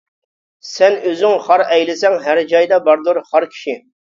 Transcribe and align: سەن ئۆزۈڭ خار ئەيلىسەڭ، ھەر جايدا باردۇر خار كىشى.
سەن 0.69 0.95
ئۆزۈڭ 1.09 1.35
خار 1.49 1.63
ئەيلىسەڭ، 1.65 2.17
ھەر 2.27 2.43
جايدا 2.55 2.83
باردۇر 2.89 3.21
خار 3.31 3.49
كىشى. 3.53 3.79